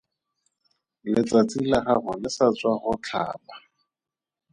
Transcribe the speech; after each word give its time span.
Letsatsi 1.13 1.59
la 1.71 1.79
gago 1.85 2.13
le 2.21 2.29
sa 2.35 2.45
tswa 2.55 2.71
go 2.81 2.93
tlhaba. 3.03 3.55